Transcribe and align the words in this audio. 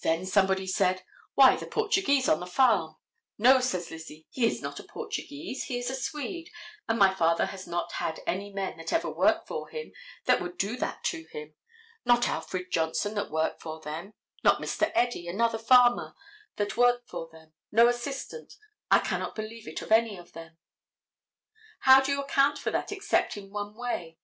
Then 0.00 0.24
somebody 0.24 0.66
said: 0.66 1.04
Why, 1.34 1.54
the 1.54 1.66
Portuguese 1.66 2.26
on 2.26 2.40
the 2.40 2.46
farm. 2.46 2.96
No, 3.36 3.60
says 3.60 3.90
Lizzie, 3.90 4.26
he 4.30 4.46
is 4.46 4.62
not 4.62 4.80
a 4.80 4.82
Portuguese; 4.82 5.64
he 5.64 5.76
is 5.78 5.90
a 5.90 5.94
Swede, 5.94 6.48
and 6.88 6.98
my 6.98 7.12
father 7.14 7.44
has 7.44 7.66
not 7.66 7.92
any 8.26 8.50
men 8.50 8.78
that 8.78 8.94
ever 8.94 9.10
worked 9.10 9.46
for 9.46 9.68
him 9.68 9.92
that 10.24 10.40
would 10.40 10.56
do 10.56 10.78
that 10.78 11.04
to 11.12 11.24
him. 11.32 11.52
Not 12.06 12.26
Alfred 12.28 12.70
Johnson 12.70 13.12
that 13.16 13.30
worked 13.30 13.60
for 13.60 13.78
them, 13.78 14.14
not 14.42 14.58
Mr. 14.62 14.90
Eddy, 14.94 15.28
another 15.28 15.58
farmer 15.58 16.14
that 16.56 16.78
worked 16.78 17.06
for 17.10 17.28
them, 17.30 17.52
no 17.70 17.88
assistant—I 17.88 19.00
cannot 19.00 19.34
believe 19.36 19.68
it 19.68 19.82
of 19.82 19.92
any 19.92 20.16
of 20.16 20.32
them. 20.32 20.56
How 21.80 22.00
do 22.00 22.10
you 22.10 22.22
account 22.22 22.56
for 22.56 22.70
that 22.70 22.90
except 22.90 23.36
in 23.36 23.50
one 23.50 23.76
way? 23.76 24.16